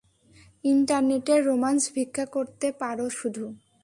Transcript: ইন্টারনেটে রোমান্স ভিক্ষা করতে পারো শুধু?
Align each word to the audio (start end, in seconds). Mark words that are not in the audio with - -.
ইন্টারনেটে 0.63 1.35
রোমান্স 1.41 1.81
ভিক্ষা 1.95 2.25
করতে 2.25 2.67
পারো 2.81 3.05
শুধু? 3.09 3.45